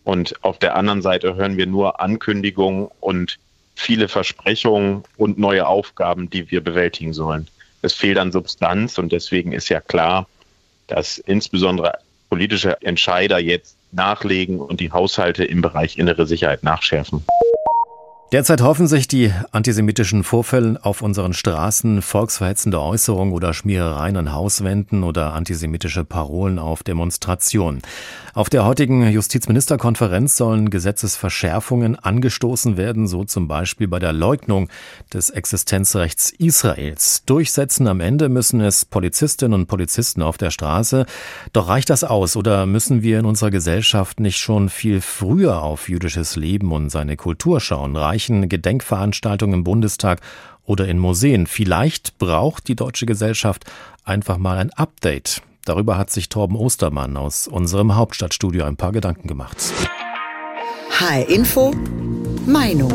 Und 0.03 0.43
auf 0.43 0.60
der 0.60 0.75
anderen 0.75 1.01
Seite 1.01 1.36
hören 1.36 1.57
wir 1.57 1.65
nur 1.65 2.00
Ankündigungen 2.00 2.89
und 3.00 3.39
viele 3.81 4.07
Versprechungen 4.07 5.03
und 5.17 5.39
neue 5.39 5.67
Aufgaben, 5.67 6.29
die 6.29 6.51
wir 6.51 6.63
bewältigen 6.63 7.13
sollen. 7.13 7.47
Es 7.81 7.93
fehlt 7.93 8.19
an 8.19 8.31
Substanz 8.31 8.97
und 9.00 9.11
deswegen 9.11 9.53
ist 9.53 9.69
ja 9.69 9.81
klar, 9.81 10.27
dass 10.88 11.17
insbesondere 11.17 11.97
politische 12.29 12.79
Entscheider 12.81 13.39
jetzt 13.39 13.75
nachlegen 13.91 14.59
und 14.59 14.79
die 14.79 14.91
Haushalte 14.91 15.43
im 15.43 15.61
Bereich 15.61 15.97
innere 15.97 16.27
Sicherheit 16.27 16.63
nachschärfen. 16.63 17.25
Derzeit 18.31 18.61
hoffen 18.61 18.88
sich 18.88 19.09
die 19.09 19.33
antisemitischen 19.51 20.23
Vorfälle 20.23 20.79
auf 20.83 21.01
unseren 21.01 21.33
Straßen, 21.33 22.01
volksverhetzende 22.01 22.79
Äußerungen 22.79 23.33
oder 23.33 23.53
Schmierereien 23.53 24.15
an 24.15 24.31
Hauswänden 24.31 25.03
oder 25.03 25.33
antisemitische 25.33 26.05
Parolen 26.05 26.57
auf 26.57 26.81
Demonstrationen. 26.81 27.81
Auf 28.33 28.50
der 28.50 28.63
heutigen 28.63 29.05
Justizministerkonferenz 29.11 30.38
sollen 30.38 30.69
Gesetzesverschärfungen 30.69 32.00
angestoßen 32.00 32.77
werden, 32.77 33.09
so 33.09 33.25
zum 33.25 33.50
Beispiel 33.50 33.89
bei 33.89 34.00
der 34.00 34.13
Leugnung 34.13 34.69
des 35.13 35.29
Existenzrechts 35.29 36.31
Israels. 36.31 37.25
Durchsetzen 37.25 37.85
am 37.88 38.00
Ende 38.00 38.29
müssen 38.29 38.61
es 38.61 38.85
Polizistinnen 38.85 39.59
und 39.59 39.67
Polizisten 39.67 40.21
auf 40.21 40.38
der 40.38 40.51
Straße. 40.51 41.05
Doch 41.51 41.67
reicht 41.67 41.89
das 41.89 42.05
aus 42.05 42.38
oder 42.38 42.65
müssen 42.65 43.03
wir 43.03 43.19
in 43.19 43.25
unserer 43.25 43.51
Gesellschaft 43.51 44.21
nicht 44.21 44.38
schon 44.38 44.69
viel 44.69 45.01
früher 45.01 45.61
auf 45.61 45.89
jüdisches 45.89 46.38
Leben 46.38 46.71
und 46.71 46.89
seine 46.89 47.17
Kultur 47.17 47.59
schauen? 47.59 47.91
Reichen 48.21 48.49
Gedenkveranstaltungen 48.49 49.55
im 49.55 49.63
Bundestag 49.63 50.21
oder 50.63 50.87
in 50.87 50.99
Museen? 50.99 51.47
Vielleicht 51.47 52.19
braucht 52.19 52.67
die 52.67 52.75
deutsche 52.75 53.07
Gesellschaft 53.07 53.65
einfach 54.05 54.37
mal 54.37 54.57
ein 54.57 54.71
Update. 54.73 55.41
Darüber 55.65 55.97
hat 55.97 56.11
sich 56.11 56.29
Torben 56.29 56.55
Ostermann 56.55 57.17
aus 57.17 57.47
unserem 57.47 57.95
Hauptstadtstudio 57.95 58.65
ein 58.65 58.77
paar 58.77 58.91
Gedanken 58.91 59.27
gemacht. 59.27 59.57
HR 60.99 61.29
Info 61.29 61.73
Meinung. 62.45 62.93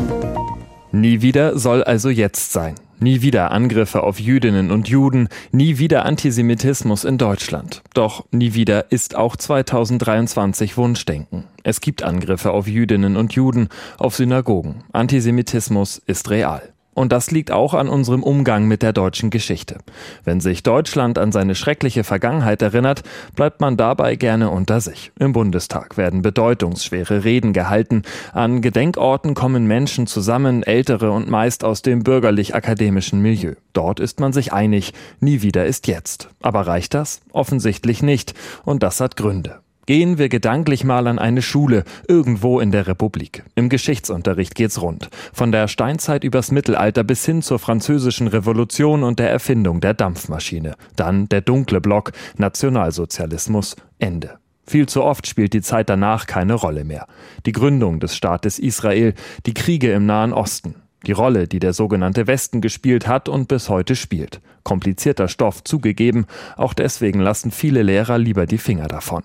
Nie 0.93 1.21
wieder 1.21 1.59
soll 1.59 1.83
also 1.83 2.09
jetzt 2.09 2.53
sein. 2.53 2.75
Nie 2.99 3.21
wieder 3.21 3.51
Angriffe 3.51 4.01
auf 4.01 4.19
Jüdinnen 4.19 4.71
und 4.71 4.87
Juden, 4.87 5.29
nie 5.51 5.77
wieder 5.77 6.05
Antisemitismus 6.05 7.03
in 7.03 7.19
Deutschland. 7.19 7.83
Doch 7.93 8.25
nie 8.31 8.55
wieder 8.55 8.91
ist 8.91 9.15
auch 9.15 9.35
2023 9.35 10.77
Wunschdenken. 10.77 11.43
Es 11.61 11.79
gibt 11.79 12.01
Angriffe 12.01 12.51
auf 12.51 12.67
Jüdinnen 12.67 13.15
und 13.15 13.33
Juden, 13.33 13.69
auf 13.99 14.15
Synagogen. 14.15 14.83
Antisemitismus 14.93 16.01
ist 16.07 16.29
real. 16.31 16.73
Und 16.97 17.11
das 17.11 17.29
liegt 17.29 17.51
auch 17.51 17.75
an 17.75 17.89
unserem 17.89 18.23
Umgang 18.23 18.67
mit 18.67 18.81
der 18.81 18.91
deutschen 18.91 19.29
Geschichte. 19.29 19.77
Wenn 20.23 20.39
sich 20.39 20.63
Deutschland 20.63 21.19
an 21.19 21.31
seine 21.31 21.53
schreckliche 21.53 22.03
Vergangenheit 22.03 22.63
erinnert, 22.63 23.03
bleibt 23.35 23.61
man 23.61 23.77
dabei 23.77 24.15
gerne 24.15 24.49
unter 24.49 24.81
sich. 24.81 25.11
Im 25.19 25.31
Bundestag 25.31 25.95
werden 25.97 26.23
bedeutungsschwere 26.23 27.23
Reden 27.23 27.53
gehalten. 27.53 28.01
An 28.33 28.63
Gedenkorten 28.63 29.35
kommen 29.35 29.67
Menschen 29.67 30.07
zusammen, 30.07 30.63
ältere 30.63 31.11
und 31.11 31.29
meist 31.29 31.63
aus 31.63 31.83
dem 31.83 32.01
bürgerlich-akademischen 32.01 33.21
Milieu. 33.21 33.53
Dort 33.73 33.99
ist 33.99 34.19
man 34.19 34.33
sich 34.33 34.51
einig, 34.51 34.91
nie 35.19 35.43
wieder 35.43 35.67
ist 35.67 35.85
jetzt. 35.85 36.29
Aber 36.41 36.65
reicht 36.65 36.95
das? 36.95 37.21
Offensichtlich 37.31 38.01
nicht. 38.01 38.33
Und 38.65 38.81
das 38.81 39.01
hat 39.01 39.17
Gründe. 39.17 39.59
Gehen 39.87 40.17
wir 40.17 40.27
gedanklich 40.27 40.83
mal 40.83 41.07
an 41.07 41.17
eine 41.17 41.41
Schule, 41.41 41.85
irgendwo 42.09 42.59
in 42.59 42.71
der 42.71 42.87
Republik. 42.87 43.45
Im 43.55 43.69
Geschichtsunterricht 43.69 44.53
geht's 44.53 44.81
rund. 44.81 45.09
Von 45.31 45.53
der 45.53 45.69
Steinzeit 45.69 46.25
übers 46.25 46.51
Mittelalter 46.51 47.05
bis 47.05 47.25
hin 47.25 47.41
zur 47.41 47.57
französischen 47.57 48.27
Revolution 48.27 49.01
und 49.03 49.17
der 49.17 49.31
Erfindung 49.31 49.79
der 49.79 49.93
Dampfmaschine. 49.93 50.75
Dann 50.97 51.29
der 51.29 51.39
dunkle 51.39 51.79
Block, 51.79 52.11
Nationalsozialismus, 52.35 53.77
Ende. 53.97 54.39
Viel 54.65 54.89
zu 54.89 55.05
oft 55.05 55.25
spielt 55.25 55.53
die 55.53 55.61
Zeit 55.61 55.89
danach 55.89 56.27
keine 56.27 56.55
Rolle 56.55 56.83
mehr. 56.83 57.07
Die 57.45 57.53
Gründung 57.53 58.01
des 58.01 58.13
Staates 58.13 58.59
Israel, 58.59 59.13
die 59.45 59.53
Kriege 59.53 59.93
im 59.93 60.05
Nahen 60.05 60.33
Osten, 60.33 60.75
die 61.05 61.13
Rolle, 61.13 61.47
die 61.47 61.59
der 61.59 61.71
sogenannte 61.71 62.27
Westen 62.27 62.59
gespielt 62.59 63.07
hat 63.07 63.29
und 63.29 63.47
bis 63.47 63.69
heute 63.69 63.95
spielt. 63.95 64.41
Komplizierter 64.63 65.29
Stoff 65.29 65.63
zugegeben, 65.63 66.25
auch 66.57 66.73
deswegen 66.73 67.21
lassen 67.21 67.51
viele 67.51 67.83
Lehrer 67.83 68.17
lieber 68.17 68.45
die 68.45 68.57
Finger 68.57 68.89
davon. 68.89 69.23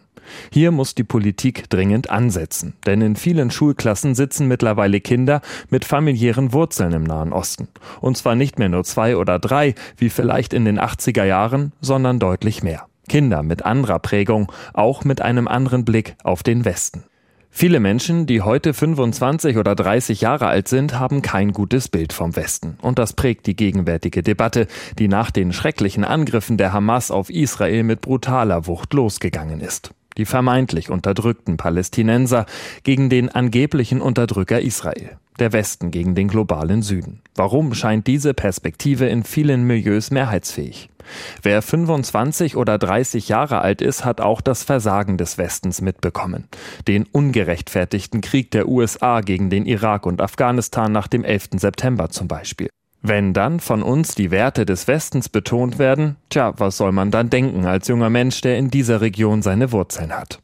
Hier 0.52 0.70
muss 0.70 0.94
die 0.94 1.04
Politik 1.04 1.68
dringend 1.70 2.10
ansetzen, 2.10 2.74
denn 2.86 3.00
in 3.00 3.16
vielen 3.16 3.50
Schulklassen 3.50 4.14
sitzen 4.14 4.48
mittlerweile 4.48 5.00
Kinder 5.00 5.40
mit 5.70 5.84
familiären 5.84 6.52
Wurzeln 6.52 6.92
im 6.92 7.04
Nahen 7.04 7.32
Osten. 7.32 7.68
Und 8.00 8.16
zwar 8.16 8.34
nicht 8.34 8.58
mehr 8.58 8.68
nur 8.68 8.84
zwei 8.84 9.16
oder 9.16 9.38
drei, 9.38 9.74
wie 9.96 10.10
vielleicht 10.10 10.52
in 10.52 10.64
den 10.64 10.78
80er 10.78 11.24
Jahren, 11.24 11.72
sondern 11.80 12.18
deutlich 12.18 12.62
mehr. 12.62 12.86
Kinder 13.08 13.42
mit 13.42 13.64
anderer 13.64 13.98
Prägung, 13.98 14.50
auch 14.72 15.04
mit 15.04 15.20
einem 15.20 15.48
anderen 15.48 15.84
Blick 15.84 16.14
auf 16.22 16.42
den 16.42 16.64
Westen. 16.64 17.04
Viele 17.54 17.80
Menschen, 17.80 18.24
die 18.24 18.40
heute 18.40 18.72
25 18.72 19.58
oder 19.58 19.74
30 19.74 20.22
Jahre 20.22 20.46
alt 20.46 20.68
sind, 20.68 20.98
haben 20.98 21.20
kein 21.20 21.52
gutes 21.52 21.90
Bild 21.90 22.14
vom 22.14 22.34
Westen. 22.34 22.78
Und 22.80 22.98
das 22.98 23.12
prägt 23.12 23.46
die 23.46 23.54
gegenwärtige 23.54 24.22
Debatte, 24.22 24.66
die 24.98 25.06
nach 25.06 25.30
den 25.30 25.52
schrecklichen 25.52 26.02
Angriffen 26.02 26.56
der 26.56 26.72
Hamas 26.72 27.10
auf 27.10 27.28
Israel 27.28 27.82
mit 27.82 28.00
brutaler 28.00 28.66
Wucht 28.66 28.94
losgegangen 28.94 29.60
ist 29.60 29.92
die 30.16 30.24
vermeintlich 30.24 30.90
unterdrückten 30.90 31.56
Palästinenser 31.56 32.46
gegen 32.82 33.10
den 33.10 33.28
angeblichen 33.28 34.00
Unterdrücker 34.00 34.60
Israel, 34.60 35.16
der 35.38 35.52
Westen 35.52 35.90
gegen 35.90 36.14
den 36.14 36.28
globalen 36.28 36.82
Süden. 36.82 37.20
Warum 37.34 37.74
scheint 37.74 38.06
diese 38.06 38.34
Perspektive 38.34 39.06
in 39.06 39.24
vielen 39.24 39.64
Milieus 39.64 40.10
mehrheitsfähig? 40.10 40.88
Wer 41.42 41.62
25 41.62 42.56
oder 42.56 42.78
30 42.78 43.28
Jahre 43.28 43.60
alt 43.60 43.82
ist, 43.82 44.04
hat 44.04 44.20
auch 44.20 44.40
das 44.40 44.62
Versagen 44.62 45.18
des 45.18 45.38
Westens 45.38 45.80
mitbekommen. 45.80 46.48
Den 46.86 47.04
ungerechtfertigten 47.04 48.20
Krieg 48.20 48.50
der 48.50 48.68
USA 48.68 49.20
gegen 49.20 49.50
den 49.50 49.66
Irak 49.66 50.06
und 50.06 50.20
Afghanistan 50.20 50.92
nach 50.92 51.08
dem 51.08 51.24
11. 51.24 51.50
September 51.56 52.10
zum 52.10 52.28
Beispiel. 52.28 52.68
Wenn 53.02 53.32
dann 53.32 53.60
von 53.60 53.82
uns 53.82 54.14
die 54.14 54.30
Werte 54.30 54.64
des 54.64 54.86
Westens 54.88 55.28
betont 55.28 55.78
werden, 55.78 56.16
tja, 56.30 56.54
was 56.58 56.76
soll 56.76 56.92
man 56.92 57.10
dann 57.10 57.30
denken 57.30 57.66
als 57.66 57.88
junger 57.88 58.10
Mensch, 58.10 58.40
der 58.40 58.58
in 58.58 58.70
dieser 58.70 59.00
Region 59.00 59.42
seine 59.42 59.72
Wurzeln 59.72 60.12
hat? 60.12 60.41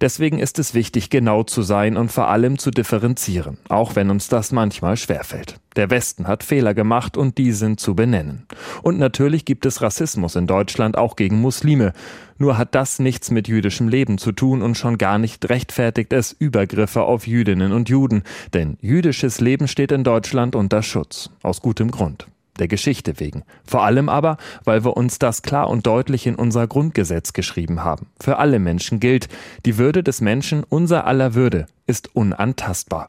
Deswegen 0.00 0.38
ist 0.38 0.58
es 0.58 0.74
wichtig, 0.74 1.10
genau 1.10 1.42
zu 1.42 1.62
sein 1.62 1.96
und 1.96 2.10
vor 2.10 2.28
allem 2.28 2.58
zu 2.58 2.70
differenzieren, 2.70 3.58
auch 3.68 3.96
wenn 3.96 4.10
uns 4.10 4.28
das 4.28 4.52
manchmal 4.52 4.96
schwerfällt. 4.96 5.56
Der 5.76 5.90
Westen 5.90 6.26
hat 6.26 6.42
Fehler 6.42 6.74
gemacht 6.74 7.16
und 7.16 7.38
die 7.38 7.52
sind 7.52 7.78
zu 7.78 7.94
benennen. 7.94 8.46
Und 8.82 8.98
natürlich 8.98 9.44
gibt 9.44 9.66
es 9.66 9.82
Rassismus 9.82 10.34
in 10.34 10.46
Deutschland 10.46 10.98
auch 10.98 11.16
gegen 11.16 11.40
Muslime. 11.40 11.92
Nur 12.38 12.58
hat 12.58 12.74
das 12.74 12.98
nichts 12.98 13.30
mit 13.30 13.48
jüdischem 13.48 13.88
Leben 13.88 14.18
zu 14.18 14.32
tun 14.32 14.62
und 14.62 14.76
schon 14.76 14.98
gar 14.98 15.18
nicht 15.18 15.48
rechtfertigt 15.48 16.12
es 16.12 16.32
Übergriffe 16.32 17.02
auf 17.02 17.26
Jüdinnen 17.26 17.72
und 17.72 17.88
Juden. 17.88 18.22
Denn 18.52 18.78
jüdisches 18.80 19.40
Leben 19.40 19.68
steht 19.68 19.92
in 19.92 20.04
Deutschland 20.04 20.56
unter 20.56 20.82
Schutz. 20.82 21.30
Aus 21.42 21.60
gutem 21.60 21.90
Grund 21.90 22.26
der 22.58 22.68
Geschichte 22.68 23.20
wegen. 23.20 23.42
Vor 23.64 23.84
allem 23.84 24.08
aber, 24.08 24.36
weil 24.64 24.84
wir 24.84 24.96
uns 24.96 25.18
das 25.18 25.42
klar 25.42 25.68
und 25.68 25.86
deutlich 25.86 26.26
in 26.26 26.34
unser 26.34 26.66
Grundgesetz 26.66 27.32
geschrieben 27.32 27.84
haben. 27.84 28.08
Für 28.20 28.38
alle 28.38 28.58
Menschen 28.58 29.00
gilt, 29.00 29.28
die 29.64 29.78
Würde 29.78 30.02
des 30.02 30.20
Menschen, 30.20 30.64
unser 30.68 31.06
aller 31.06 31.34
Würde, 31.34 31.66
ist 31.86 32.14
unantastbar. 32.14 33.08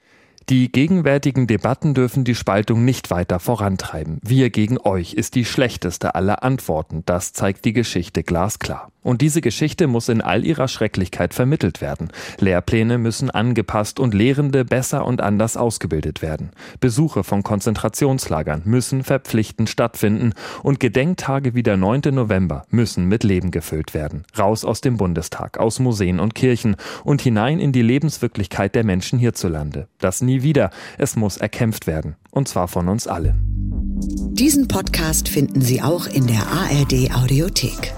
Die 0.49 0.71
gegenwärtigen 0.71 1.47
Debatten 1.47 1.93
dürfen 1.93 2.23
die 2.23 2.35
Spaltung 2.35 2.83
nicht 2.83 3.09
weiter 3.11 3.39
vorantreiben. 3.39 4.19
Wir 4.21 4.49
gegen 4.49 4.77
euch 4.79 5.13
ist 5.13 5.35
die 5.35 5.45
schlechteste 5.45 6.15
aller 6.15 6.43
Antworten. 6.43 7.03
Das 7.05 7.31
zeigt 7.31 7.63
die 7.63 7.73
Geschichte 7.73 8.23
glasklar. 8.23 8.91
Und 9.03 9.21
diese 9.21 9.41
Geschichte 9.41 9.87
muss 9.87 10.09
in 10.09 10.21
all 10.21 10.45
ihrer 10.45 10.67
Schrecklichkeit 10.67 11.33
vermittelt 11.33 11.81
werden. 11.81 12.09
Lehrpläne 12.39 12.97
müssen 12.97 13.31
angepasst 13.31 13.99
und 13.99 14.13
Lehrende 14.13 14.63
besser 14.63 15.05
und 15.05 15.21
anders 15.21 15.57
ausgebildet 15.57 16.21
werden. 16.21 16.51
Besuche 16.79 17.23
von 17.23 17.41
Konzentrationslagern 17.41 18.61
müssen 18.65 19.03
verpflichtend 19.03 19.69
stattfinden 19.69 20.33
und 20.61 20.79
Gedenktage 20.79 21.55
wie 21.55 21.63
der 21.63 21.77
9. 21.77 22.01
November 22.11 22.65
müssen 22.69 23.05
mit 23.05 23.23
Leben 23.23 23.49
gefüllt 23.49 23.93
werden. 23.93 24.23
Raus 24.37 24.63
aus 24.63 24.81
dem 24.81 24.97
Bundestag, 24.97 25.57
aus 25.57 25.79
Museen 25.79 26.19
und 26.19 26.35
Kirchen 26.35 26.75
und 27.03 27.21
hinein 27.21 27.59
in 27.59 27.71
die 27.71 27.81
Lebenswirklichkeit 27.81 28.75
der 28.75 28.83
Menschen 28.83 29.17
hierzulande. 29.17 29.87
Das 29.97 30.21
nie 30.21 30.43
wieder. 30.43 30.69
Es 30.97 31.15
muss 31.15 31.37
erkämpft 31.37 31.87
werden. 31.87 32.15
Und 32.29 32.47
zwar 32.47 32.67
von 32.67 32.87
uns 32.87 33.07
allen. 33.07 33.61
Diesen 34.33 34.67
Podcast 34.67 35.27
finden 35.27 35.61
Sie 35.61 35.81
auch 35.81 36.07
in 36.07 36.27
der 36.27 36.41
ARD 36.47 37.13
Audiothek. 37.13 37.93